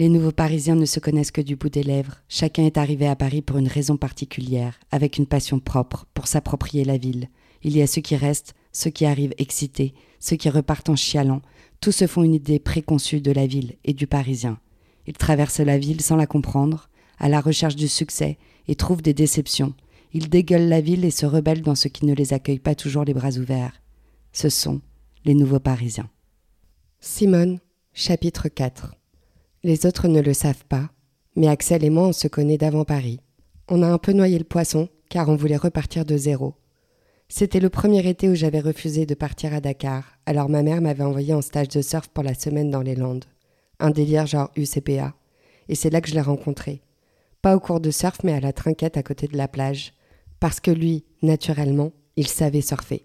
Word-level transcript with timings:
Les 0.00 0.08
nouveaux 0.08 0.32
Parisiens 0.32 0.76
ne 0.76 0.86
se 0.86 0.98
connaissent 0.98 1.30
que 1.30 1.42
du 1.42 1.56
bout 1.56 1.68
des 1.68 1.82
lèvres. 1.82 2.22
Chacun 2.26 2.64
est 2.64 2.78
arrivé 2.78 3.06
à 3.06 3.16
Paris 3.16 3.42
pour 3.42 3.58
une 3.58 3.68
raison 3.68 3.98
particulière, 3.98 4.80
avec 4.90 5.18
une 5.18 5.26
passion 5.26 5.60
propre, 5.60 6.06
pour 6.14 6.26
s'approprier 6.26 6.86
la 6.86 6.96
ville. 6.96 7.28
Il 7.62 7.76
y 7.76 7.82
a 7.82 7.86
ceux 7.86 8.00
qui 8.00 8.16
restent, 8.16 8.54
ceux 8.72 8.88
qui 8.88 9.04
arrivent 9.04 9.34
excités, 9.36 9.92
ceux 10.18 10.36
qui 10.36 10.48
repartent 10.48 10.88
en 10.88 10.96
chialant. 10.96 11.42
Tous 11.82 11.92
se 11.92 12.06
font 12.06 12.22
une 12.22 12.32
idée 12.32 12.58
préconçue 12.58 13.20
de 13.20 13.30
la 13.30 13.46
ville 13.46 13.76
et 13.84 13.92
du 13.92 14.06
Parisien. 14.06 14.58
Ils 15.06 15.18
traversent 15.18 15.60
la 15.60 15.76
ville 15.76 16.00
sans 16.00 16.16
la 16.16 16.26
comprendre, 16.26 16.88
à 17.18 17.28
la 17.28 17.42
recherche 17.42 17.76
du 17.76 17.86
succès, 17.86 18.38
et 18.68 18.76
trouvent 18.76 19.02
des 19.02 19.12
déceptions. 19.12 19.74
Ils 20.14 20.30
dégueulent 20.30 20.70
la 20.70 20.80
ville 20.80 21.04
et 21.04 21.10
se 21.10 21.26
rebellent 21.26 21.60
dans 21.60 21.74
ce 21.74 21.88
qui 21.88 22.06
ne 22.06 22.14
les 22.14 22.32
accueille 22.32 22.58
pas 22.58 22.74
toujours 22.74 23.04
les 23.04 23.12
bras 23.12 23.36
ouverts. 23.36 23.82
Ce 24.32 24.48
sont 24.48 24.80
les 25.26 25.34
nouveaux 25.34 25.60
Parisiens. 25.60 26.08
Simone, 27.00 27.60
chapitre 27.92 28.48
4 28.48 28.94
Les 29.62 29.84
autres 29.84 30.08
ne 30.08 30.22
le 30.22 30.32
savent 30.32 30.64
pas, 30.64 30.88
mais 31.36 31.46
Axel 31.46 31.84
et 31.84 31.90
moi 31.90 32.08
on 32.08 32.12
se 32.12 32.28
connaît 32.28 32.56
d'avant 32.56 32.86
Paris. 32.86 33.20
On 33.68 33.82
a 33.82 33.86
un 33.86 33.98
peu 33.98 34.12
noyé 34.12 34.38
le 34.38 34.44
poisson, 34.44 34.88
car 35.10 35.28
on 35.28 35.36
voulait 35.36 35.58
repartir 35.58 36.06
de 36.06 36.16
zéro. 36.16 36.54
C'était 37.28 37.60
le 37.60 37.68
premier 37.68 38.08
été 38.08 38.30
où 38.30 38.34
j'avais 38.34 38.60
refusé 38.60 39.04
de 39.04 39.14
partir 39.14 39.52
à 39.52 39.60
Dakar, 39.60 40.16
alors 40.24 40.48
ma 40.48 40.62
mère 40.62 40.80
m'avait 40.80 41.04
envoyé 41.04 41.34
en 41.34 41.42
stage 41.42 41.68
de 41.68 41.82
surf 41.82 42.08
pour 42.08 42.24
la 42.24 42.32
semaine 42.32 42.70
dans 42.70 42.80
les 42.80 42.94
Landes. 42.94 43.26
Un 43.80 43.90
délire 43.90 44.26
genre 44.26 44.50
UCPA. 44.56 45.14
Et 45.68 45.74
c'est 45.74 45.90
là 45.90 46.00
que 46.00 46.08
je 46.08 46.14
l'ai 46.14 46.22
rencontré. 46.22 46.80
Pas 47.42 47.54
au 47.54 47.60
cours 47.60 47.80
de 47.80 47.90
surf, 47.90 48.20
mais 48.24 48.32
à 48.32 48.40
la 48.40 48.54
trinquette 48.54 48.96
à 48.96 49.02
côté 49.02 49.26
de 49.28 49.36
la 49.36 49.46
plage. 49.46 49.92
Parce 50.40 50.60
que 50.60 50.70
lui, 50.70 51.04
naturellement, 51.20 51.92
il 52.16 52.28
savait 52.28 52.62
surfer. 52.62 53.04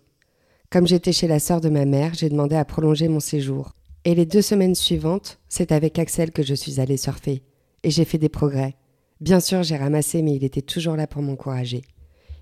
Comme 0.72 0.88
j'étais 0.88 1.12
chez 1.12 1.28
la 1.28 1.40
sœur 1.40 1.60
de 1.60 1.70
ma 1.70 1.86
mère, 1.86 2.14
j'ai 2.14 2.30
demandé 2.30 2.56
à 2.56 2.66
prolonger 2.66 3.10
mon 3.10 3.20
séjour. 3.20 3.76
Et 4.08 4.14
les 4.14 4.28
deux 4.28 4.44
semaines 4.44 4.76
suivantes, 4.76 5.40
c'est 5.50 5.72
avec 5.72 5.98
Axel 5.98 6.32
que 6.32 6.44
je 6.44 6.54
suis 6.54 6.80
allée 6.80 6.96
surfer. 6.96 7.42
Et 7.84 7.90
j'ai 7.90 8.06
fait 8.06 8.20
des 8.20 8.30
progrès. 8.30 8.76
Bien 9.20 9.40
sûr, 9.40 9.64
j'ai 9.64 9.78
ramassé, 9.78 10.22
mais 10.22 10.36
il 10.36 10.44
était 10.44 10.62
toujours 10.62 10.96
là 10.96 11.08
pour 11.08 11.24
m'encourager. 11.24 11.82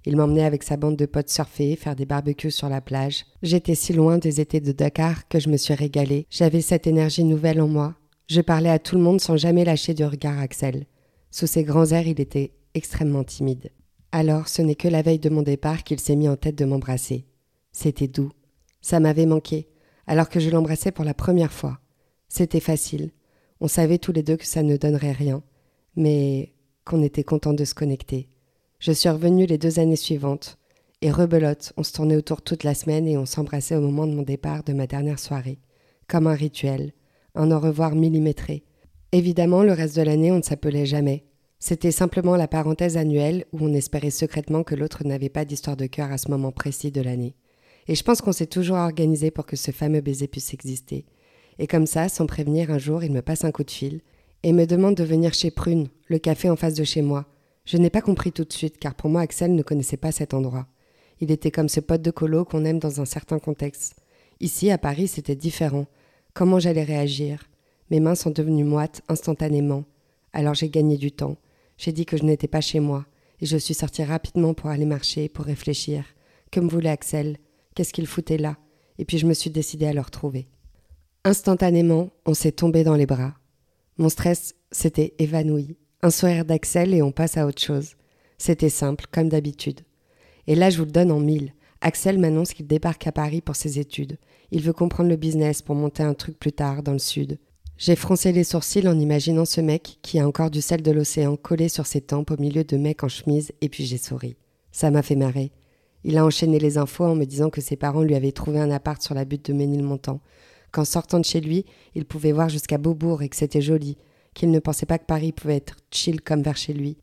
Il 0.05 0.17
m'emmenait 0.17 0.43
avec 0.43 0.63
sa 0.63 0.75
bande 0.75 0.97
de 0.97 1.05
potes 1.05 1.29
surfer, 1.29 1.77
faire 1.77 1.95
des 1.95 2.05
barbecues 2.05 2.51
sur 2.51 2.67
la 2.67 2.81
plage. 2.81 3.25
J'étais 3.41 3.75
si 3.75 3.93
loin 3.93 4.17
des 4.17 4.41
étés 4.41 4.59
de 4.59 4.73
Dakar 4.73 5.29
que 5.29 5.39
je 5.39 5.47
me 5.47 5.55
suis 5.55 5.73
régalée. 5.73 6.27
J'avais 6.29 6.59
cette 6.59 6.85
énergie 6.85 7.23
nouvelle 7.23 7.61
en 7.61 7.69
moi. 7.69 7.95
Je 8.27 8.41
parlais 8.41 8.69
à 8.69 8.79
tout 8.79 8.97
le 8.97 9.01
monde 9.01 9.21
sans 9.21 9.37
jamais 9.37 9.63
lâcher 9.63 9.93
du 9.93 10.03
regard 10.03 10.39
Axel. 10.39 10.85
Sous 11.31 11.47
ses 11.47 11.63
grands 11.63 11.91
airs, 11.91 12.07
il 12.07 12.19
était 12.19 12.51
extrêmement 12.73 13.23
timide. 13.23 13.71
Alors, 14.11 14.49
ce 14.49 14.61
n'est 14.61 14.75
que 14.75 14.89
la 14.89 15.01
veille 15.01 15.19
de 15.19 15.29
mon 15.29 15.43
départ 15.43 15.85
qu'il 15.85 16.01
s'est 16.01 16.17
mis 16.17 16.27
en 16.27 16.35
tête 16.35 16.57
de 16.57 16.65
m'embrasser. 16.65 17.25
C'était 17.71 18.09
doux. 18.09 18.31
Ça 18.81 18.99
m'avait 18.99 19.25
manqué, 19.25 19.69
alors 20.07 20.29
que 20.29 20.39
je 20.39 20.49
l'embrassais 20.49 20.91
pour 20.91 21.05
la 21.05 21.13
première 21.13 21.53
fois. 21.53 21.79
C'était 22.27 22.59
facile. 22.59 23.11
On 23.59 23.67
savait 23.67 23.97
tous 23.97 24.11
les 24.11 24.23
deux 24.23 24.37
que 24.37 24.45
ça 24.45 24.63
ne 24.63 24.77
donnerait 24.77 25.11
rien, 25.11 25.43
mais 25.95 26.53
qu'on 26.85 27.01
était 27.01 27.23
content 27.23 27.53
de 27.53 27.65
se 27.65 27.75
connecter. 27.75 28.29
Je 28.79 28.91
suis 28.91 29.09
revenue 29.09 29.45
les 29.45 29.57
deux 29.57 29.79
années 29.79 29.95
suivantes, 29.95 30.57
et 31.01 31.11
rebelote, 31.11 31.73
on 31.77 31.83
se 31.83 31.93
tournait 31.93 32.15
autour 32.15 32.41
toute 32.41 32.63
la 32.63 32.73
semaine 32.73 33.07
et 33.07 33.17
on 33.17 33.25
s'embrassait 33.25 33.75
au 33.75 33.81
moment 33.81 34.07
de 34.07 34.13
mon 34.13 34.23
départ 34.23 34.63
de 34.63 34.73
ma 34.73 34.87
dernière 34.87 35.19
soirée, 35.19 35.59
comme 36.07 36.27
un 36.27 36.33
rituel, 36.33 36.93
un 37.35 37.51
au 37.51 37.59
revoir 37.59 37.95
millimétré, 37.95 38.63
Évidemment, 39.13 39.61
le 39.61 39.73
reste 39.73 39.95
de 39.95 40.01
l'année, 40.01 40.31
on 40.31 40.37
ne 40.37 40.41
s'appelait 40.41 40.87
jamais. 40.87 41.23
C'était 41.59 41.91
simplement 41.91 42.35
la 42.35 42.47
parenthèse 42.47 42.97
annuelle 42.97 43.45
où 43.53 43.59
on 43.61 43.71
espérait 43.71 44.09
secrètement 44.09 44.63
que 44.63 44.73
l'autre 44.73 45.03
n'avait 45.03 45.29
pas 45.29 45.45
d'histoire 45.45 45.77
de 45.77 45.85
cœur 45.85 46.11
à 46.11 46.17
ce 46.17 46.31
moment 46.31 46.51
précis 46.51 46.89
de 46.89 46.99
l'année. 46.99 47.35
Et 47.87 47.95
je 47.95 48.03
pense 48.03 48.21
qu'on 48.21 48.31
s'est 48.31 48.47
toujours 48.47 48.77
organisé 48.77 49.31
pour 49.31 49.45
que 49.45 49.55
ce 49.55 49.71
fameux 49.71 50.01
baiser 50.01 50.27
puisse 50.27 50.53
exister. 50.53 51.05
Et 51.59 51.67
comme 51.67 51.85
ça, 51.85 52.09
sans 52.09 52.25
prévenir, 52.25 52.71
un 52.71 52.77
jour, 52.77 53.03
il 53.03 53.11
me 53.11 53.21
passe 53.21 53.43
un 53.43 53.51
coup 53.51 53.63
de 53.63 53.71
fil 53.71 54.01
et 54.43 54.53
me 54.53 54.65
demande 54.65 54.95
de 54.95 55.03
venir 55.03 55.33
chez 55.33 55.51
Prune, 55.51 55.87
le 56.07 56.19
café 56.19 56.49
en 56.49 56.55
face 56.55 56.73
de 56.73 56.83
chez 56.83 57.01
moi. 57.01 57.25
Je 57.65 57.77
n'ai 57.77 57.89
pas 57.89 58.01
compris 58.01 58.31
tout 58.31 58.43
de 58.43 58.51
suite, 58.51 58.77
car 58.77 58.95
pour 58.95 59.09
moi, 59.09 59.21
Axel 59.21 59.55
ne 59.55 59.63
connaissait 59.63 59.97
pas 59.97 60.11
cet 60.11 60.33
endroit. 60.33 60.67
Il 61.21 61.31
était 61.31 61.51
comme 61.51 61.69
ce 61.69 61.79
pote 61.79 62.01
de 62.01 62.11
colo 62.11 62.43
qu'on 62.43 62.65
aime 62.65 62.79
dans 62.79 62.99
un 62.99 63.05
certain 63.05 63.39
contexte. 63.39 63.95
Ici, 64.39 64.71
à 64.71 64.77
Paris, 64.77 65.07
c'était 65.07 65.35
différent. 65.35 65.85
Comment 66.33 66.59
j'allais 66.59 66.83
réagir? 66.83 67.49
Mes 67.89 67.99
mains 67.99 68.15
sont 68.15 68.31
devenues 68.31 68.63
moites 68.63 69.01
instantanément. 69.07 69.85
Alors 70.33 70.55
j'ai 70.55 70.69
gagné 70.69 70.97
du 70.97 71.11
temps. 71.11 71.37
J'ai 71.77 71.91
dit 71.91 72.05
que 72.05 72.17
je 72.17 72.23
n'étais 72.23 72.47
pas 72.47 72.61
chez 72.61 72.79
moi, 72.79 73.05
et 73.39 73.45
je 73.45 73.57
suis 73.57 73.73
sortie 73.73 74.03
rapidement 74.03 74.53
pour 74.53 74.69
aller 74.69 74.85
marcher, 74.85 75.29
pour 75.29 75.45
réfléchir. 75.45 76.03
Que 76.51 76.59
me 76.59 76.69
voulait 76.69 76.89
Axel? 76.89 77.37
Qu'est-ce 77.75 77.93
qu'il 77.93 78.07
foutait 78.07 78.37
là 78.37 78.57
Et 78.97 79.05
puis 79.05 79.17
je 79.17 79.25
me 79.25 79.33
suis 79.33 79.49
décidée 79.49 79.87
à 79.87 79.93
le 79.93 80.01
retrouver. 80.01 80.47
Instantanément, 81.23 82.09
on 82.25 82.33
s'est 82.33 82.51
tombé 82.51 82.83
dans 82.83 82.95
les 82.95 83.05
bras. 83.05 83.33
Mon 83.97 84.09
stress 84.09 84.55
s'était 84.71 85.13
évanoui. 85.19 85.77
Un 86.01 86.09
sourire 86.09 86.45
d'Axel 86.45 86.93
et 86.93 87.01
on 87.01 87.11
passe 87.11 87.37
à 87.37 87.45
autre 87.45 87.61
chose. 87.61 87.95
C'était 88.37 88.69
simple, 88.69 89.05
comme 89.11 89.29
d'habitude. 89.29 89.81
Et 90.47 90.55
là, 90.55 90.69
je 90.69 90.77
vous 90.77 90.85
le 90.85 90.91
donne 90.91 91.11
en 91.11 91.19
mille. 91.19 91.53
Axel 91.79 92.19
m'annonce 92.19 92.53
qu'il 92.53 92.67
débarque 92.67 93.07
à 93.07 93.11
Paris 93.11 93.41
pour 93.41 93.55
ses 93.55 93.79
études. 93.79 94.17
Il 94.51 94.61
veut 94.61 94.73
comprendre 94.73 95.09
le 95.09 95.15
business 95.15 95.61
pour 95.61 95.75
monter 95.75 96.03
un 96.03 96.13
truc 96.13 96.37
plus 96.37 96.51
tard 96.51 96.83
dans 96.83 96.91
le 96.91 96.99
sud. 96.99 97.39
J'ai 97.77 97.95
froncé 97.95 98.31
les 98.31 98.43
sourcils 98.43 98.87
en 98.87 98.99
imaginant 98.99 99.45
ce 99.45 99.61
mec 99.61 99.97
qui 100.01 100.19
a 100.19 100.27
encore 100.27 100.51
du 100.51 100.61
sel 100.61 100.81
de 100.81 100.91
l'océan 100.91 101.35
collé 101.35 101.69
sur 101.69 101.85
ses 101.85 102.01
tempes 102.01 102.31
au 102.31 102.37
milieu 102.37 102.63
de 102.63 102.77
mecs 102.77 103.03
en 103.03 103.07
chemise 103.07 103.51
et 103.61 103.69
puis 103.69 103.85
j'ai 103.85 103.97
souri. 103.97 104.35
Ça 104.71 104.91
m'a 104.91 105.01
fait 105.01 105.15
marrer. 105.15 105.51
Il 106.03 106.17
a 106.17 106.25
enchaîné 106.25 106.59
les 106.59 106.77
infos 106.77 107.05
en 107.05 107.15
me 107.15 107.25
disant 107.25 107.49
que 107.49 107.61
ses 107.61 107.75
parents 107.75 108.01
lui 108.01 108.15
avaient 108.15 108.31
trouvé 108.31 108.59
un 108.59 108.71
appart 108.71 109.01
sur 109.01 109.15
la 109.15 109.25
butte 109.25 109.47
de 109.47 109.53
Ménilmontant, 109.53 110.19
qu'en 110.71 110.85
sortant 110.85 111.19
de 111.19 111.25
chez 111.25 111.41
lui, 111.41 111.65
il 111.95 112.05
pouvait 112.05 112.31
voir 112.31 112.49
jusqu'à 112.49 112.77
Beaubourg 112.77 113.21
et 113.21 113.29
que 113.29 113.35
c'était 113.35 113.61
joli, 113.61 113.97
qu'il 114.33 114.51
ne 114.51 114.59
pensait 114.59 114.85
pas 114.85 114.97
que 114.97 115.05
Paris 115.05 115.31
pouvait 115.31 115.57
être 115.57 115.77
chill 115.91 116.21
comme 116.21 116.41
vers 116.41 116.57
chez 116.57 116.73
lui. 116.73 116.97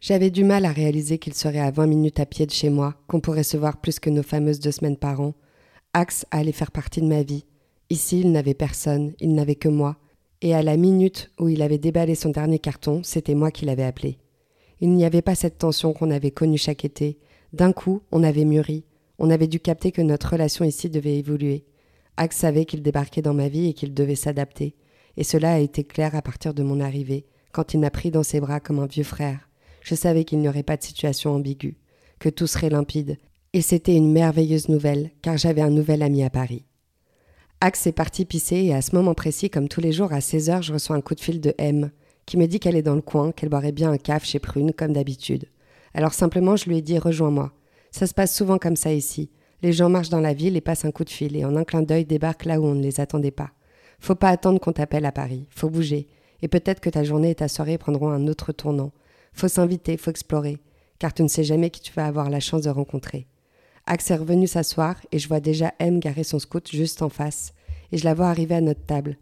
J'avais 0.00 0.30
du 0.30 0.44
mal 0.44 0.66
à 0.66 0.72
réaliser 0.72 1.18
qu'il 1.18 1.34
serait 1.34 1.60
à 1.60 1.70
vingt 1.70 1.86
minutes 1.86 2.20
à 2.20 2.26
pied 2.26 2.44
de 2.44 2.50
chez 2.50 2.68
moi, 2.68 2.94
qu'on 3.06 3.20
pourrait 3.20 3.42
se 3.42 3.56
voir 3.56 3.78
plus 3.78 3.98
que 3.98 4.10
nos 4.10 4.22
fameuses 4.22 4.60
deux 4.60 4.70
semaines 4.70 4.98
par 4.98 5.20
an. 5.20 5.34
Axe 5.94 6.26
allait 6.30 6.52
faire 6.52 6.70
partie 6.70 7.00
de 7.00 7.06
ma 7.06 7.22
vie. 7.22 7.46
Ici, 7.88 8.20
il 8.20 8.30
n'avait 8.30 8.54
personne, 8.54 9.14
il 9.20 9.34
n'avait 9.34 9.54
que 9.54 9.68
moi, 9.68 9.96
et 10.42 10.54
à 10.54 10.62
la 10.62 10.76
minute 10.76 11.30
où 11.40 11.48
il 11.48 11.62
avait 11.62 11.78
déballé 11.78 12.14
son 12.14 12.28
dernier 12.28 12.58
carton, 12.58 13.02
c'était 13.02 13.34
moi 13.34 13.50
qui 13.50 13.64
l'avais 13.64 13.82
appelé. 13.82 14.18
Il 14.80 14.90
n'y 14.90 15.06
avait 15.06 15.22
pas 15.22 15.34
cette 15.34 15.56
tension 15.56 15.94
qu'on 15.94 16.10
avait 16.10 16.32
connue 16.32 16.58
chaque 16.58 16.84
été. 16.84 17.18
D'un 17.54 17.72
coup, 17.72 18.02
on 18.10 18.24
avait 18.24 18.44
mûri. 18.44 18.82
On 19.20 19.30
avait 19.30 19.46
dû 19.46 19.60
capter 19.60 19.92
que 19.92 20.02
notre 20.02 20.30
relation 20.32 20.64
ici 20.64 20.90
devait 20.90 21.18
évoluer. 21.18 21.64
Axe 22.16 22.38
savait 22.38 22.64
qu'il 22.64 22.82
débarquait 22.82 23.22
dans 23.22 23.32
ma 23.32 23.46
vie 23.46 23.68
et 23.68 23.74
qu'il 23.74 23.94
devait 23.94 24.16
s'adapter. 24.16 24.74
Et 25.16 25.22
cela 25.22 25.52
a 25.52 25.58
été 25.60 25.84
clair 25.84 26.16
à 26.16 26.22
partir 26.22 26.52
de 26.52 26.64
mon 26.64 26.80
arrivée, 26.80 27.26
quand 27.52 27.72
il 27.72 27.78
m'a 27.78 27.90
pris 27.92 28.10
dans 28.10 28.24
ses 28.24 28.40
bras 28.40 28.58
comme 28.58 28.80
un 28.80 28.86
vieux 28.86 29.04
frère. 29.04 29.48
Je 29.82 29.94
savais 29.94 30.24
qu'il 30.24 30.40
n'y 30.40 30.48
aurait 30.48 30.64
pas 30.64 30.76
de 30.76 30.82
situation 30.82 31.30
ambiguë, 31.30 31.78
que 32.18 32.28
tout 32.28 32.48
serait 32.48 32.70
limpide. 32.70 33.18
Et 33.52 33.60
c'était 33.60 33.94
une 33.94 34.10
merveilleuse 34.10 34.68
nouvelle, 34.68 35.12
car 35.22 35.36
j'avais 35.36 35.62
un 35.62 35.70
nouvel 35.70 36.02
ami 36.02 36.24
à 36.24 36.30
Paris. 36.30 36.66
Axe 37.60 37.86
est 37.86 37.92
parti 37.92 38.24
pisser 38.24 38.64
et 38.64 38.74
à 38.74 38.82
ce 38.82 38.96
moment 38.96 39.14
précis, 39.14 39.48
comme 39.48 39.68
tous 39.68 39.80
les 39.80 39.92
jours, 39.92 40.12
à 40.12 40.18
16h, 40.18 40.62
je 40.62 40.72
reçois 40.72 40.96
un 40.96 41.00
coup 41.00 41.14
de 41.14 41.20
fil 41.20 41.40
de 41.40 41.54
M 41.58 41.92
qui 42.26 42.36
me 42.36 42.46
dit 42.46 42.58
qu'elle 42.58 42.74
est 42.74 42.82
dans 42.82 42.96
le 42.96 43.00
coin, 43.00 43.30
qu'elle 43.30 43.48
boirait 43.48 43.70
bien 43.70 43.92
un 43.92 43.98
caf 43.98 44.24
chez 44.24 44.40
Prune, 44.40 44.72
comme 44.72 44.92
d'habitude. 44.92 45.46
Alors 45.94 46.12
simplement, 46.12 46.56
je 46.56 46.68
lui 46.68 46.78
ai 46.78 46.82
dit 46.82 46.98
rejoins-moi. 46.98 47.52
Ça 47.90 48.06
se 48.06 48.14
passe 48.14 48.34
souvent 48.34 48.58
comme 48.58 48.76
ça 48.76 48.92
ici. 48.92 49.30
Les 49.62 49.72
gens 49.72 49.88
marchent 49.88 50.10
dans 50.10 50.20
la 50.20 50.34
ville 50.34 50.56
et 50.56 50.60
passent 50.60 50.84
un 50.84 50.90
coup 50.90 51.04
de 51.04 51.10
fil 51.10 51.36
et 51.36 51.44
en 51.44 51.56
un 51.56 51.64
clin 51.64 51.82
d'œil 51.82 52.04
débarquent 52.04 52.44
là 52.44 52.60
où 52.60 52.66
on 52.66 52.74
ne 52.74 52.82
les 52.82 53.00
attendait 53.00 53.30
pas. 53.30 53.52
Faut 54.00 54.14
pas 54.14 54.28
attendre 54.28 54.60
qu'on 54.60 54.72
t'appelle 54.72 55.06
à 55.06 55.12
Paris, 55.12 55.46
faut 55.50 55.70
bouger. 55.70 56.08
Et 56.42 56.48
peut-être 56.48 56.80
que 56.80 56.90
ta 56.90 57.04
journée 57.04 57.30
et 57.30 57.34
ta 57.36 57.48
soirée 57.48 57.78
prendront 57.78 58.10
un 58.10 58.26
autre 58.26 58.52
tournant. 58.52 58.92
Faut 59.32 59.48
s'inviter, 59.48 59.96
faut 59.96 60.10
explorer, 60.10 60.58
car 60.98 61.14
tu 61.14 61.22
ne 61.22 61.28
sais 61.28 61.44
jamais 61.44 61.70
qui 61.70 61.80
tu 61.80 61.92
vas 61.92 62.06
avoir 62.06 62.28
la 62.28 62.40
chance 62.40 62.62
de 62.62 62.70
rencontrer. 62.70 63.26
Axe 63.86 64.10
est 64.10 64.16
revenu 64.16 64.46
s'asseoir 64.46 64.96
et 65.12 65.18
je 65.18 65.28
vois 65.28 65.40
déjà 65.40 65.72
M 65.78 66.00
garer 66.00 66.24
son 66.24 66.38
scout 66.38 66.68
juste 66.70 67.02
en 67.02 67.08
face. 67.08 67.54
Et 67.92 67.98
je 67.98 68.04
la 68.04 68.14
vois 68.14 68.28
arriver 68.28 68.54
à 68.54 68.60
notre 68.60 68.84
table. 68.84 69.18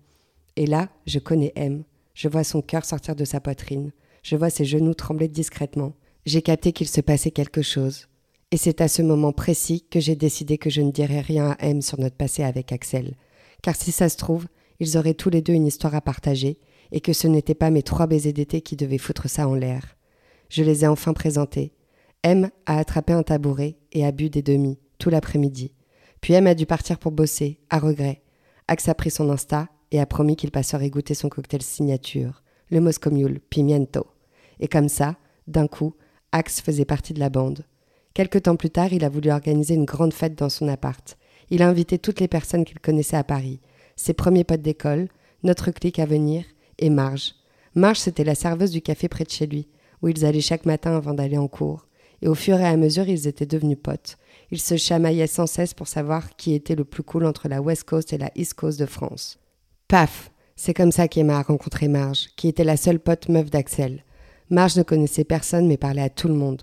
Et 0.57 0.67
là, 0.67 0.89
je 1.07 1.19
connais 1.19 1.53
M. 1.57 1.83
Je 2.15 2.29
vois 2.29 2.45
son 2.45 2.63
cœur 2.63 2.85
sortir 2.85 3.17
de 3.17 3.25
sa 3.25 3.41
poitrine. 3.41 3.93
Je 4.23 4.37
vois 4.37 4.51
ses 4.51 4.65
genoux 4.65 4.95
trembler 4.95 5.29
discrètement. 5.29 5.95
J'ai 6.25 6.43
capté 6.43 6.73
qu'il 6.73 6.89
se 6.89 7.01
passait 7.01 7.31
quelque 7.31 7.63
chose. 7.63 8.09
Et 8.51 8.57
c'est 8.57 8.81
à 8.81 8.89
ce 8.89 9.03
moment 9.03 9.33
précis 9.33 9.85
que 9.91 9.99
j'ai 9.99 10.15
décidé 10.15 10.59
que 10.59 10.71
je 10.71 10.83
ne 10.83 10.93
dirais 10.93 11.21
rien 11.21 11.57
à 11.59 11.67
M 11.67 11.83
sur 11.83 11.99
notre 11.99 12.17
passé 12.17 12.43
avec 12.45 12.71
Axel. 12.71 13.17
Car 13.63 13.75
si 13.75 13.93
ça 13.93 14.09
se 14.09 14.17
trouve, 14.17 14.47
ils 14.79 14.97
auraient 14.97 15.15
tous 15.15 15.31
les 15.31 15.43
deux 15.43 15.55
une 15.55 15.67
histoire 15.67 15.95
à 15.95 16.01
partager, 16.01 16.59
et 16.93 17.01
que 17.01 17.13
ce 17.13 17.27
n'étaient 17.27 17.55
pas 17.55 17.71
mes 17.71 17.83
trois 17.83 18.07
baisers 18.07 18.33
d'été 18.33 18.61
qui 18.61 18.77
devaient 18.77 18.99
foutre 18.99 19.29
ça 19.29 19.49
en 19.49 19.55
l'air. 19.55 19.97
Je 20.49 20.63
les 20.63 20.85
ai 20.85 20.87
enfin 20.87 21.15
présentés, 21.15 21.73
M 22.23 22.51
a 22.67 22.79
attrapé 22.79 23.13
un 23.13 23.25
tabouret 23.25 23.79
et 23.91 24.07
a 24.07 24.13
bu 24.13 24.31
des 24.31 24.43
demi, 24.43 24.79
tout 24.99 25.11
l'après-midi. 25.11 25.73
Puis 26.21 26.35
M 26.35 26.47
a 26.47 26.55
dû 26.55 26.67
partir 26.67 26.99
pour 26.99 27.11
bosser, 27.11 27.59
à 27.69 27.81
regret. 27.81 28.23
Axe 28.69 28.89
a 28.89 28.95
pris 28.95 29.11
son 29.11 29.29
Insta 29.31 29.69
et 29.91 29.99
a 29.99 30.07
promis 30.07 30.37
qu'il 30.37 30.53
passerait 30.53 30.91
goûter 30.91 31.15
son 31.15 31.29
cocktail 31.29 31.63
signature, 31.63 32.45
le 32.71 32.81
Moscow 32.81 33.11
Mule 33.11 33.41
Pimiento. 33.41 34.07
Et 34.61 34.69
comme 34.69 34.89
ça, 34.89 35.17
d'un 35.49 35.67
coup, 35.67 35.95
Axe 36.33 36.61
faisait 36.61 36.85
partie 36.85 37.13
de 37.13 37.21
la 37.21 37.29
bande. 37.29 37.65
Quelque 38.15 38.39
temps 38.39 38.57
plus 38.57 38.71
tard, 38.71 38.93
il 38.93 39.05
a 39.05 39.09
voulu 39.09 39.31
organiser 39.31 39.75
une 39.75 39.85
grande 39.85 40.15
fête 40.15 40.37
dans 40.37 40.49
son 40.49 40.69
appart. 40.69 41.17
Il 41.51 41.63
a 41.63 41.69
invité 41.69 41.99
toutes 41.99 42.21
les 42.21 42.29
personnes 42.29 42.65
qu'il 42.65 42.81
connaissait 42.81 43.17
à 43.17 43.25
Paris, 43.25 43.61
ses 43.97 44.15
premiers 44.15 44.45
potes 44.45 44.63
d'école, 44.63 45.09
notre 45.43 45.71
clique 45.71 45.99
à 45.99 46.07
venir 46.07 46.45
et 46.79 46.91
Marge. 46.91 47.35
Marge, 47.75 47.99
c'était 47.99 48.25
la 48.25 48.35
serveuse 48.35 48.71
du 48.71 48.83
café 48.83 49.09
près 49.09 49.25
de 49.25 49.31
chez 49.31 49.47
lui, 49.47 49.69
où 50.03 50.09
ils 50.09 50.25
allaient 50.25 50.41
chaque 50.41 50.67
matin 50.67 50.97
avant 50.97 51.15
d'aller 51.15 51.39
en 51.39 51.49
cours. 51.49 51.87
Et 52.21 52.29
au 52.29 52.35
fur 52.35 52.59
et 52.61 52.67
à 52.67 52.77
mesure, 52.77 53.09
ils 53.09 53.27
étaient 53.27 53.47
devenus 53.47 53.79
potes. 53.83 54.17
Ils 54.51 54.61
se 54.61 54.77
chamaillaient 54.77 55.27
sans 55.27 55.47
cesse 55.47 55.75
pour 55.75 55.89
savoir 55.89 56.37
qui 56.37 56.55
était 56.55 56.75
le 56.75 56.85
plus 56.85 57.03
cool 57.03 57.27
entre 57.27 57.49
la 57.49 57.61
West 57.61 57.85
Coast 57.85 58.13
et 58.13 58.19
la 58.19 58.31
East 58.37 58.55
Coast 58.55 58.79
de 58.79 58.87
France. 58.87 59.39
Paf 59.89 60.31
C'est 60.55 60.75
comme 60.75 60.93
ça 60.93 61.09
qu'Emma 61.09 61.39
a 61.39 61.43
rencontré 61.43 61.89
Marge, 61.89 62.29
qui 62.37 62.49
était 62.49 62.65
la 62.65 62.77
seule 62.77 63.01
pote 63.01 63.29
meuf 63.29 63.51
d'Axel. 63.51 64.05
Marge 64.53 64.77
ne 64.77 64.83
connaissait 64.83 65.25
personne 65.25 65.67
mais 65.67 65.79
parlait 65.79 66.03
à 66.03 66.11
tout 66.11 66.29
le 66.29 66.35
monde. 66.35 66.61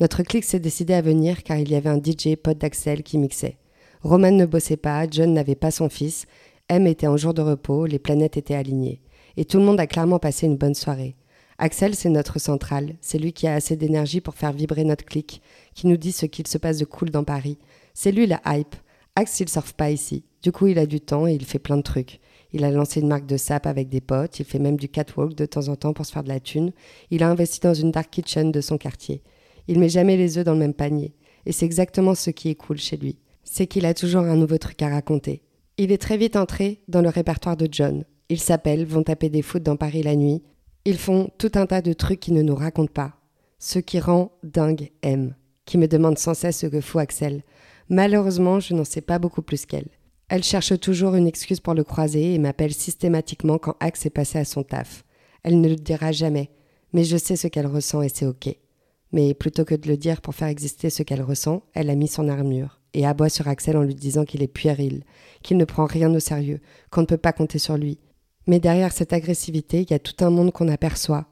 Notre 0.00 0.24
clique 0.24 0.42
s'est 0.42 0.58
décidé 0.58 0.92
à 0.92 1.00
venir 1.00 1.44
car 1.44 1.56
il 1.56 1.70
y 1.70 1.76
avait 1.76 1.88
un 1.88 2.02
DJ 2.02 2.34
pote 2.34 2.58
d'Axel 2.58 3.04
qui 3.04 3.16
mixait. 3.16 3.58
Roman 4.02 4.32
ne 4.32 4.44
bossait 4.44 4.76
pas, 4.76 5.06
John 5.08 5.34
n'avait 5.34 5.54
pas 5.54 5.70
son 5.70 5.88
fils, 5.88 6.26
M 6.68 6.88
était 6.88 7.06
en 7.06 7.16
jour 7.16 7.34
de 7.34 7.42
repos, 7.42 7.86
les 7.86 8.00
planètes 8.00 8.36
étaient 8.36 8.56
alignées. 8.56 9.00
Et 9.36 9.44
tout 9.44 9.58
le 9.58 9.64
monde 9.64 9.78
a 9.78 9.86
clairement 9.86 10.18
passé 10.18 10.46
une 10.46 10.56
bonne 10.56 10.74
soirée. 10.74 11.14
Axel, 11.58 11.94
c'est 11.94 12.08
notre 12.08 12.40
centrale, 12.40 12.96
c'est 13.00 13.18
lui 13.18 13.32
qui 13.32 13.46
a 13.46 13.54
assez 13.54 13.76
d'énergie 13.76 14.20
pour 14.20 14.34
faire 14.34 14.52
vibrer 14.52 14.82
notre 14.82 15.04
clique, 15.04 15.40
qui 15.74 15.86
nous 15.86 15.96
dit 15.96 16.10
ce 16.10 16.26
qu'il 16.26 16.48
se 16.48 16.58
passe 16.58 16.78
de 16.78 16.86
cool 16.86 17.10
dans 17.10 17.22
Paris. 17.22 17.58
C'est 17.94 18.10
lui 18.10 18.26
la 18.26 18.40
hype. 18.46 18.74
Axe, 19.14 19.38
il 19.38 19.48
surfe 19.48 19.74
pas 19.74 19.92
ici. 19.92 20.24
Du 20.42 20.50
coup, 20.50 20.66
il 20.66 20.78
a 20.80 20.86
du 20.86 21.00
temps 21.00 21.28
et 21.28 21.34
il 21.34 21.44
fait 21.44 21.60
plein 21.60 21.76
de 21.76 21.82
trucs. 21.82 22.18
Il 22.52 22.64
a 22.64 22.70
lancé 22.70 23.00
une 23.00 23.08
marque 23.08 23.26
de 23.26 23.36
sap 23.36 23.66
avec 23.66 23.88
des 23.88 24.00
potes, 24.00 24.38
il 24.40 24.44
fait 24.44 24.58
même 24.58 24.76
du 24.76 24.88
catwalk 24.88 25.34
de 25.34 25.46
temps 25.46 25.68
en 25.68 25.76
temps 25.76 25.92
pour 25.92 26.06
se 26.06 26.12
faire 26.12 26.24
de 26.24 26.28
la 26.28 26.40
thune. 26.40 26.72
Il 27.10 27.22
a 27.22 27.28
investi 27.28 27.60
dans 27.60 27.74
une 27.74 27.90
dark 27.90 28.10
kitchen 28.10 28.50
de 28.50 28.60
son 28.60 28.78
quartier. 28.78 29.22
Il 29.68 29.78
met 29.78 29.90
jamais 29.90 30.16
les 30.16 30.38
œufs 30.38 30.44
dans 30.44 30.54
le 30.54 30.58
même 30.58 30.74
panier. 30.74 31.14
Et 31.44 31.52
c'est 31.52 31.66
exactement 31.66 32.14
ce 32.14 32.30
qui 32.30 32.48
est 32.48 32.54
cool 32.54 32.78
chez 32.78 32.96
lui. 32.96 33.18
C'est 33.44 33.66
qu'il 33.66 33.86
a 33.86 33.94
toujours 33.94 34.22
un 34.22 34.36
nouveau 34.36 34.58
truc 34.58 34.80
à 34.82 34.88
raconter. 34.88 35.42
Il 35.76 35.92
est 35.92 36.00
très 36.00 36.16
vite 36.16 36.36
entré 36.36 36.82
dans 36.88 37.02
le 37.02 37.08
répertoire 37.08 37.56
de 37.56 37.68
John. 37.70 38.04
Ils 38.30 38.40
s'appellent, 38.40 38.84
vont 38.84 39.02
taper 39.02 39.28
des 39.28 39.42
foot 39.42 39.62
dans 39.62 39.76
Paris 39.76 40.02
la 40.02 40.16
nuit. 40.16 40.42
Ils 40.84 40.98
font 40.98 41.30
tout 41.38 41.52
un 41.54 41.66
tas 41.66 41.82
de 41.82 41.92
trucs 41.92 42.20
qui 42.20 42.32
ne 42.32 42.42
nous 42.42 42.54
racontent 42.54 42.92
pas. 42.92 43.14
Ce 43.58 43.78
qui 43.78 44.00
rend 44.00 44.32
dingue 44.42 44.90
M, 45.02 45.34
qui 45.64 45.78
me 45.78 45.88
demande 45.88 46.18
sans 46.18 46.34
cesse 46.34 46.58
ce 46.58 46.66
que 46.66 46.80
fout 46.80 47.00
Axel. 47.00 47.42
Malheureusement, 47.88 48.60
je 48.60 48.74
n'en 48.74 48.84
sais 48.84 49.00
pas 49.00 49.18
beaucoup 49.18 49.42
plus 49.42 49.66
qu'elle. 49.66 49.88
Elle 50.28 50.44
cherche 50.44 50.78
toujours 50.78 51.14
une 51.14 51.26
excuse 51.26 51.60
pour 51.60 51.72
le 51.72 51.84
croiser 51.84 52.34
et 52.34 52.38
m'appelle 52.38 52.74
systématiquement 52.74 53.56
quand 53.56 53.76
Axe 53.80 54.04
est 54.04 54.10
passé 54.10 54.38
à 54.38 54.44
son 54.44 54.62
taf. 54.62 55.04
Elle 55.42 55.60
ne 55.60 55.68
le 55.68 55.76
dira 55.76 56.12
jamais, 56.12 56.50
mais 56.92 57.04
je 57.04 57.16
sais 57.16 57.36
ce 57.36 57.48
qu'elle 57.48 57.66
ressent 57.66 58.02
et 58.02 58.10
c'est 58.10 58.26
ok. 58.26 58.54
Mais 59.12 59.32
plutôt 59.32 59.64
que 59.64 59.74
de 59.74 59.88
le 59.88 59.96
dire 59.96 60.20
pour 60.20 60.34
faire 60.34 60.48
exister 60.48 60.90
ce 60.90 61.02
qu'elle 61.02 61.22
ressent, 61.22 61.62
elle 61.72 61.88
a 61.88 61.94
mis 61.94 62.08
son 62.08 62.28
armure 62.28 62.80
et 62.92 63.06
aboie 63.06 63.30
sur 63.30 63.48
Axel 63.48 63.78
en 63.78 63.82
lui 63.82 63.94
disant 63.94 64.26
qu'il 64.26 64.42
est 64.42 64.48
puéril, 64.48 65.04
qu'il 65.42 65.56
ne 65.56 65.64
prend 65.64 65.86
rien 65.86 66.14
au 66.14 66.20
sérieux, 66.20 66.60
qu'on 66.90 67.02
ne 67.02 67.06
peut 67.06 67.16
pas 67.16 67.32
compter 67.32 67.58
sur 67.58 67.78
lui. 67.78 67.98
Mais 68.46 68.60
derrière 68.60 68.92
cette 68.92 69.14
agressivité, 69.14 69.80
il 69.80 69.90
y 69.90 69.94
a 69.94 69.98
tout 69.98 70.22
un 70.22 70.30
monde 70.30 70.52
qu'on 70.52 70.68
aperçoit. 70.68 71.26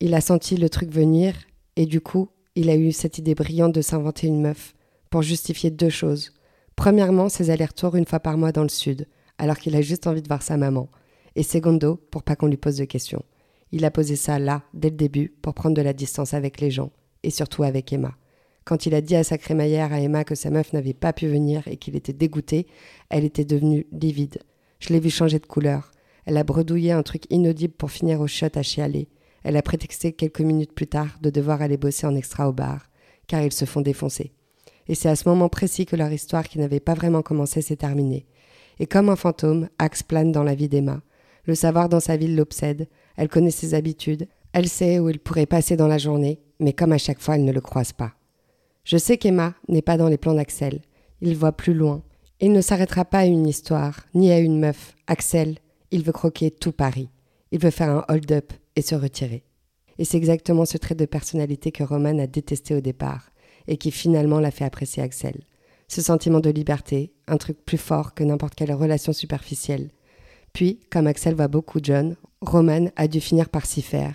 Il 0.00 0.12
a 0.12 0.20
senti 0.20 0.56
le 0.56 0.68
truc 0.68 0.90
venir 0.90 1.34
et 1.76 1.86
du 1.86 2.00
coup, 2.00 2.30
il 2.56 2.68
a 2.68 2.76
eu 2.76 2.90
cette 2.90 3.18
idée 3.18 3.36
brillante 3.36 3.74
de 3.74 3.82
s'inventer 3.82 4.26
une 4.26 4.40
meuf 4.40 4.74
pour 5.08 5.22
justifier 5.22 5.70
deux 5.70 5.88
choses. 5.88 6.32
Premièrement, 6.76 7.28
ses 7.28 7.50
allers-retours 7.50 7.96
une 7.96 8.06
fois 8.06 8.20
par 8.20 8.36
mois 8.36 8.52
dans 8.52 8.62
le 8.62 8.68
sud, 8.68 9.06
alors 9.38 9.58
qu'il 9.58 9.76
a 9.76 9.80
juste 9.80 10.06
envie 10.06 10.22
de 10.22 10.28
voir 10.28 10.42
sa 10.42 10.56
maman. 10.56 10.88
Et 11.36 11.42
secondo, 11.42 11.96
pour 12.10 12.22
pas 12.22 12.36
qu'on 12.36 12.46
lui 12.46 12.56
pose 12.56 12.76
de 12.76 12.84
questions. 12.84 13.24
Il 13.72 13.84
a 13.84 13.90
posé 13.90 14.16
ça 14.16 14.38
là, 14.38 14.62
dès 14.72 14.90
le 14.90 14.96
début, 14.96 15.34
pour 15.42 15.54
prendre 15.54 15.76
de 15.76 15.82
la 15.82 15.92
distance 15.92 16.34
avec 16.34 16.60
les 16.60 16.70
gens 16.70 16.92
et 17.22 17.30
surtout 17.30 17.64
avec 17.64 17.92
Emma. 17.92 18.14
Quand 18.64 18.86
il 18.86 18.94
a 18.94 19.00
dit 19.00 19.16
à 19.16 19.24
sa 19.24 19.36
crémaillère 19.36 19.92
à 19.92 20.00
Emma 20.00 20.24
que 20.24 20.34
sa 20.34 20.50
meuf 20.50 20.72
n'avait 20.72 20.94
pas 20.94 21.12
pu 21.12 21.26
venir 21.26 21.66
et 21.66 21.76
qu'il 21.76 21.96
était 21.96 22.12
dégoûté, 22.12 22.66
elle 23.10 23.24
était 23.24 23.44
devenue 23.44 23.86
livide. 23.92 24.38
Je 24.78 24.92
l'ai 24.92 25.00
vu 25.00 25.10
changer 25.10 25.38
de 25.38 25.46
couleur. 25.46 25.90
Elle 26.24 26.36
a 26.36 26.44
bredouillé 26.44 26.92
un 26.92 27.02
truc 27.02 27.24
inaudible 27.30 27.74
pour 27.74 27.90
finir 27.90 28.20
au 28.20 28.26
shot 28.26 28.46
à 28.54 28.62
chialer. 28.62 29.08
Elle 29.42 29.56
a 29.56 29.62
prétexté 29.62 30.12
quelques 30.12 30.40
minutes 30.40 30.72
plus 30.72 30.86
tard 30.86 31.18
de 31.20 31.28
devoir 31.28 31.60
aller 31.60 31.76
bosser 31.76 32.06
en 32.06 32.16
extra 32.16 32.48
au 32.48 32.52
bar, 32.52 32.88
car 33.26 33.42
ils 33.42 33.52
se 33.52 33.66
font 33.66 33.82
défoncer. 33.82 34.32
Et 34.88 34.94
c'est 34.94 35.08
à 35.08 35.16
ce 35.16 35.28
moment 35.28 35.48
précis 35.48 35.86
que 35.86 35.96
leur 35.96 36.12
histoire 36.12 36.48
qui 36.48 36.58
n'avait 36.58 36.80
pas 36.80 36.94
vraiment 36.94 37.22
commencé 37.22 37.62
s'est 37.62 37.76
terminée. 37.76 38.26
Et 38.78 38.86
comme 38.86 39.08
un 39.08 39.16
fantôme, 39.16 39.68
Axe 39.78 40.02
plane 40.02 40.32
dans 40.32 40.42
la 40.42 40.54
vie 40.54 40.68
d'Emma. 40.68 41.00
Le 41.46 41.54
savoir 41.54 41.88
dans 41.88 42.00
sa 42.00 42.16
ville 42.16 42.36
l'obsède, 42.36 42.88
elle 43.16 43.28
connaît 43.28 43.50
ses 43.50 43.74
habitudes, 43.74 44.26
elle 44.52 44.68
sait 44.68 44.98
où 44.98 45.08
il 45.10 45.18
pourrait 45.18 45.46
passer 45.46 45.76
dans 45.76 45.88
la 45.88 45.98
journée, 45.98 46.40
mais 46.60 46.72
comme 46.72 46.92
à 46.92 46.98
chaque 46.98 47.20
fois, 47.20 47.36
elle 47.36 47.44
ne 47.44 47.52
le 47.52 47.60
croise 47.60 47.92
pas. 47.92 48.14
Je 48.84 48.98
sais 48.98 49.18
qu'Emma 49.18 49.54
n'est 49.68 49.82
pas 49.82 49.96
dans 49.96 50.08
les 50.08 50.18
plans 50.18 50.34
d'Axel. 50.34 50.80
Il 51.20 51.36
voit 51.36 51.52
plus 51.52 51.74
loin. 51.74 52.02
Il 52.40 52.52
ne 52.52 52.60
s'arrêtera 52.60 53.04
pas 53.04 53.20
à 53.20 53.24
une 53.24 53.46
histoire, 53.46 54.06
ni 54.14 54.30
à 54.30 54.38
une 54.38 54.60
meuf. 54.60 54.94
Axel, 55.06 55.56
il 55.90 56.02
veut 56.02 56.12
croquer 56.12 56.50
tout 56.50 56.72
Paris. 56.72 57.08
Il 57.50 57.60
veut 57.60 57.70
faire 57.70 57.90
un 57.90 58.04
hold-up 58.08 58.52
et 58.76 58.82
se 58.82 58.94
retirer. 58.94 59.44
Et 59.98 60.04
c'est 60.04 60.16
exactement 60.16 60.64
ce 60.64 60.76
trait 60.76 60.94
de 60.94 61.06
personnalité 61.06 61.72
que 61.72 61.84
Roman 61.84 62.18
a 62.18 62.26
détesté 62.26 62.74
au 62.74 62.80
départ, 62.80 63.30
et 63.68 63.76
qui 63.76 63.90
finalement 63.90 64.40
l'a 64.40 64.50
fait 64.50 64.64
apprécier 64.64 65.02
Axel. 65.02 65.40
Ce 65.88 66.02
sentiment 66.02 66.40
de 66.40 66.50
liberté, 66.50 67.12
un 67.26 67.36
truc 67.36 67.58
plus 67.64 67.78
fort 67.78 68.14
que 68.14 68.24
n'importe 68.24 68.54
quelle 68.54 68.72
relation 68.72 69.12
superficielle. 69.12 69.90
Puis, 70.52 70.80
comme 70.90 71.06
Axel 71.06 71.34
voit 71.34 71.48
beaucoup 71.48 71.80
John, 71.82 72.16
Roman 72.40 72.86
a 72.96 73.08
dû 73.08 73.20
finir 73.20 73.48
par 73.48 73.66
s'y 73.66 73.82
faire, 73.82 74.14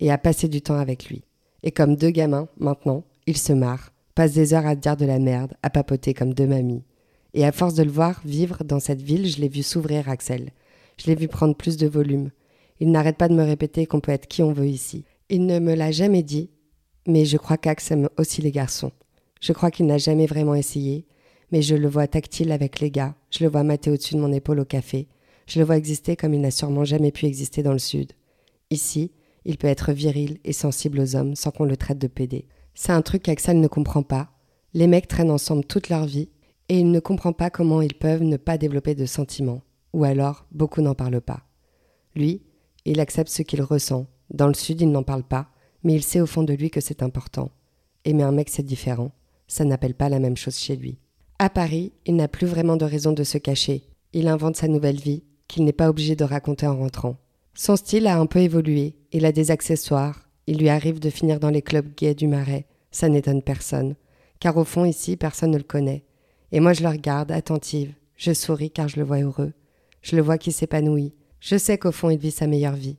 et 0.00 0.10
a 0.10 0.18
passé 0.18 0.48
du 0.48 0.62
temps 0.62 0.78
avec 0.78 1.08
lui. 1.08 1.24
Et 1.62 1.70
comme 1.70 1.96
deux 1.96 2.10
gamins, 2.10 2.48
maintenant, 2.58 3.04
ils 3.26 3.36
se 3.36 3.52
marrent, 3.52 3.92
passent 4.14 4.34
des 4.34 4.54
heures 4.54 4.66
à 4.66 4.74
dire 4.74 4.96
de 4.96 5.06
la 5.06 5.18
merde, 5.18 5.54
à 5.62 5.70
papoter 5.70 6.14
comme 6.14 6.34
deux 6.34 6.46
mamies. 6.46 6.82
Et 7.34 7.44
à 7.44 7.52
force 7.52 7.74
de 7.74 7.82
le 7.82 7.90
voir 7.90 8.20
vivre 8.24 8.64
dans 8.64 8.80
cette 8.80 9.00
ville, 9.00 9.26
je 9.26 9.40
l'ai 9.40 9.48
vu 9.48 9.62
s'ouvrir, 9.62 10.08
Axel. 10.08 10.50
Je 10.98 11.06
l'ai 11.06 11.14
vu 11.14 11.28
prendre 11.28 11.56
plus 11.56 11.76
de 11.76 11.86
volume. 11.86 12.30
Il 12.80 12.90
n'arrête 12.90 13.16
pas 13.16 13.28
de 13.28 13.34
me 13.34 13.44
répéter 13.44 13.86
qu'on 13.86 14.00
peut 14.00 14.12
être 14.12 14.26
qui 14.26 14.42
on 14.42 14.52
veut 14.52 14.66
ici. 14.66 15.04
Il 15.28 15.46
ne 15.46 15.58
me 15.58 15.74
l'a 15.74 15.92
jamais 15.92 16.22
dit, 16.22 16.50
mais 17.06 17.24
je 17.24 17.36
crois 17.36 17.56
qu'Ax 17.56 17.90
aime 17.90 18.08
aussi 18.18 18.42
les 18.42 18.52
garçons. 18.52 18.92
Je 19.40 19.52
crois 19.52 19.70
qu'il 19.70 19.86
n'a 19.86 19.98
jamais 19.98 20.26
vraiment 20.26 20.54
essayé, 20.54 21.06
mais 21.50 21.62
je 21.62 21.74
le 21.74 21.88
vois 21.88 22.06
tactile 22.06 22.52
avec 22.52 22.80
les 22.80 22.90
gars, 22.90 23.14
je 23.30 23.44
le 23.44 23.50
vois 23.50 23.64
mater 23.64 23.90
au-dessus 23.90 24.14
de 24.14 24.20
mon 24.20 24.32
épaule 24.32 24.60
au 24.60 24.64
café, 24.64 25.08
je 25.46 25.58
le 25.58 25.64
vois 25.64 25.76
exister 25.76 26.16
comme 26.16 26.34
il 26.34 26.40
n'a 26.40 26.50
sûrement 26.50 26.84
jamais 26.84 27.12
pu 27.12 27.26
exister 27.26 27.62
dans 27.62 27.72
le 27.72 27.78
sud. 27.78 28.12
Ici, 28.70 29.12
il 29.44 29.58
peut 29.58 29.66
être 29.66 29.92
viril 29.92 30.38
et 30.44 30.52
sensible 30.52 31.00
aux 31.00 31.16
hommes 31.16 31.34
sans 31.34 31.50
qu'on 31.50 31.64
le 31.64 31.76
traite 31.76 31.98
de 31.98 32.06
pédé. 32.06 32.46
C'est 32.74 32.92
un 32.92 33.02
truc 33.02 33.24
qu'Axel 33.24 33.60
ne 33.60 33.68
comprend 33.68 34.02
pas. 34.02 34.30
Les 34.72 34.86
mecs 34.86 35.08
traînent 35.08 35.30
ensemble 35.30 35.64
toute 35.64 35.88
leur 35.88 36.06
vie 36.06 36.30
et 36.68 36.78
il 36.78 36.90
ne 36.90 37.00
comprend 37.00 37.32
pas 37.32 37.50
comment 37.50 37.82
ils 37.82 37.94
peuvent 37.94 38.22
ne 38.22 38.36
pas 38.36 38.56
développer 38.56 38.94
de 38.94 39.04
sentiments. 39.04 39.62
Ou 39.92 40.04
alors, 40.04 40.46
beaucoup 40.52 40.80
n'en 40.80 40.94
parlent 40.94 41.20
pas. 41.20 41.42
Lui, 42.14 42.42
il 42.84 43.00
accepte 43.00 43.30
ce 43.30 43.42
qu'il 43.42 43.62
ressent. 43.62 44.06
Dans 44.30 44.46
le 44.46 44.54
sud, 44.54 44.80
il 44.80 44.90
n'en 44.90 45.02
parle 45.02 45.24
pas, 45.24 45.51
mais 45.84 45.94
il 45.94 46.02
sait 46.02 46.20
au 46.20 46.26
fond 46.26 46.42
de 46.42 46.52
lui 46.52 46.70
que 46.70 46.80
c'est 46.80 47.02
important. 47.02 47.50
Aimer 48.04 48.22
un 48.22 48.32
mec, 48.32 48.48
c'est 48.48 48.62
différent. 48.62 49.12
Ça 49.46 49.64
n'appelle 49.64 49.94
pas 49.94 50.08
la 50.08 50.18
même 50.18 50.36
chose 50.36 50.56
chez 50.56 50.76
lui. 50.76 50.98
À 51.38 51.50
Paris, 51.50 51.92
il 52.06 52.16
n'a 52.16 52.28
plus 52.28 52.46
vraiment 52.46 52.76
de 52.76 52.84
raison 52.84 53.12
de 53.12 53.24
se 53.24 53.38
cacher. 53.38 53.82
Il 54.12 54.28
invente 54.28 54.56
sa 54.56 54.68
nouvelle 54.68 55.00
vie, 55.00 55.22
qu'il 55.48 55.64
n'est 55.64 55.72
pas 55.72 55.90
obligé 55.90 56.16
de 56.16 56.24
raconter 56.24 56.66
en 56.66 56.76
rentrant. 56.76 57.16
Son 57.54 57.76
style 57.76 58.06
a 58.06 58.18
un 58.18 58.26
peu 58.26 58.38
évolué, 58.38 58.94
il 59.12 59.26
a 59.26 59.32
des 59.32 59.50
accessoires, 59.50 60.28
il 60.46 60.58
lui 60.58 60.70
arrive 60.70 60.98
de 60.98 61.10
finir 61.10 61.38
dans 61.38 61.50
les 61.50 61.60
clubs 61.60 61.94
gays 61.94 62.14
du 62.14 62.26
Marais, 62.26 62.66
ça 62.90 63.08
n'étonne 63.08 63.42
personne, 63.42 63.94
car 64.40 64.56
au 64.56 64.64
fond 64.64 64.86
ici 64.86 65.16
personne 65.16 65.50
ne 65.50 65.58
le 65.58 65.62
connaît. 65.62 66.04
Et 66.50 66.60
moi 66.60 66.72
je 66.72 66.82
le 66.82 66.88
regarde, 66.88 67.30
attentive, 67.30 67.92
je 68.16 68.32
souris 68.32 68.70
car 68.70 68.88
je 68.88 68.96
le 68.96 69.04
vois 69.04 69.20
heureux, 69.20 69.52
je 70.00 70.16
le 70.16 70.22
vois 70.22 70.38
qui 70.38 70.50
s'épanouit, 70.50 71.12
je 71.40 71.58
sais 71.58 71.76
qu'au 71.76 71.92
fond 71.92 72.08
il 72.08 72.18
vit 72.18 72.30
sa 72.30 72.46
meilleure 72.46 72.74
vie, 72.74 72.96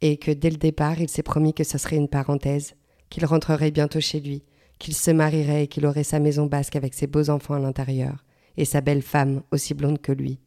et 0.00 0.16
que 0.16 0.30
dès 0.30 0.50
le 0.50 0.56
départ 0.56 1.00
il 1.00 1.08
s'est 1.08 1.22
promis 1.22 1.54
que 1.54 1.64
ce 1.64 1.78
serait 1.78 1.96
une 1.96 2.08
parenthèse, 2.08 2.74
qu'il 3.10 3.24
rentrerait 3.24 3.70
bientôt 3.70 4.00
chez 4.00 4.20
lui, 4.20 4.44
qu'il 4.78 4.94
se 4.94 5.10
marierait 5.10 5.64
et 5.64 5.68
qu'il 5.68 5.86
aurait 5.86 6.04
sa 6.04 6.20
maison 6.20 6.46
basque 6.46 6.76
avec 6.76 6.94
ses 6.94 7.06
beaux 7.06 7.30
enfants 7.30 7.54
à 7.54 7.58
l'intérieur, 7.58 8.24
et 8.56 8.64
sa 8.64 8.80
belle 8.80 9.02
femme 9.02 9.42
aussi 9.52 9.74
blonde 9.74 10.00
que 10.00 10.12
lui. 10.12 10.40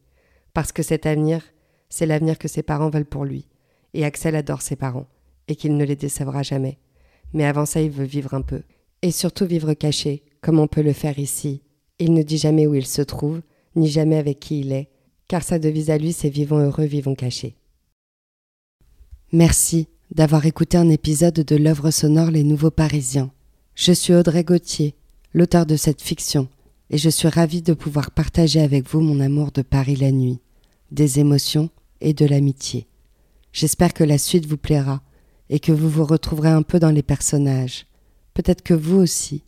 Parce 0.53 0.71
que 0.71 0.83
cet 0.83 1.05
avenir, 1.05 1.43
c'est 1.89 2.05
l'avenir 2.05 2.37
que 2.37 2.47
ses 2.47 2.63
parents 2.63 2.89
veulent 2.89 3.05
pour 3.05 3.25
lui. 3.25 3.47
Et 3.93 4.05
Axel 4.05 4.35
adore 4.35 4.61
ses 4.61 4.75
parents, 4.75 5.07
et 5.47 5.55
qu'il 5.55 5.75
ne 5.75 5.85
les 5.85 5.95
décevra 5.95 6.43
jamais. 6.43 6.77
Mais 7.33 7.45
avant 7.45 7.65
ça, 7.65 7.81
il 7.81 7.91
veut 7.91 8.05
vivre 8.05 8.33
un 8.33 8.41
peu. 8.41 8.63
Et 9.01 9.11
surtout 9.11 9.45
vivre 9.45 9.73
caché, 9.73 10.23
comme 10.41 10.59
on 10.59 10.67
peut 10.67 10.81
le 10.81 10.93
faire 10.93 11.19
ici. 11.19 11.63
Il 11.99 12.13
ne 12.13 12.23
dit 12.23 12.37
jamais 12.37 12.67
où 12.67 12.75
il 12.75 12.85
se 12.85 13.01
trouve, 13.01 13.41
ni 13.75 13.87
jamais 13.87 14.17
avec 14.17 14.39
qui 14.39 14.61
il 14.61 14.71
est, 14.71 14.89
car 15.27 15.43
sa 15.43 15.59
devise 15.59 15.89
à 15.89 15.97
lui, 15.97 16.13
c'est 16.13 16.29
vivons 16.29 16.59
heureux, 16.59 16.85
vivons 16.85 17.15
cachés. 17.15 17.55
Merci 19.33 19.87
d'avoir 20.13 20.45
écouté 20.45 20.75
un 20.75 20.89
épisode 20.89 21.35
de 21.35 21.55
l'œuvre 21.55 21.89
sonore 21.89 22.31
Les 22.31 22.43
Nouveaux 22.43 22.69
Parisiens. 22.69 23.31
Je 23.75 23.93
suis 23.93 24.13
Audrey 24.13 24.43
Gauthier, 24.43 24.93
l'auteur 25.33 25.65
de 25.65 25.77
cette 25.77 26.01
fiction, 26.01 26.49
et 26.89 26.97
je 26.97 27.09
suis 27.09 27.29
ravie 27.29 27.61
de 27.61 27.73
pouvoir 27.73 28.11
partager 28.11 28.59
avec 28.59 28.89
vous 28.89 28.99
mon 28.99 29.21
amour 29.21 29.53
de 29.53 29.61
Paris 29.61 29.95
la 29.95 30.11
nuit, 30.11 30.41
des 30.91 31.21
émotions 31.21 31.69
et 32.01 32.13
de 32.13 32.25
l'amitié. 32.25 32.87
J'espère 33.53 33.93
que 33.93 34.03
la 34.03 34.17
suite 34.17 34.47
vous 34.47 34.57
plaira 34.57 35.01
et 35.49 35.61
que 35.61 35.71
vous 35.71 35.89
vous 35.89 36.05
retrouverez 36.05 36.49
un 36.49 36.61
peu 36.61 36.79
dans 36.79 36.91
les 36.91 37.01
personnages. 37.01 37.85
Peut-être 38.33 38.63
que 38.63 38.73
vous 38.73 38.97
aussi, 38.97 39.43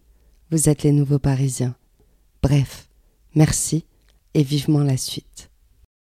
vous 0.50 0.70
êtes 0.70 0.84
les 0.84 0.94
nouveaux 0.94 1.20
Parisiens. 1.20 1.76
Bref, 2.42 2.88
merci 3.36 3.84
et 4.34 4.44
vivement 4.44 4.84
la 4.84 4.96
suite. 4.96 5.50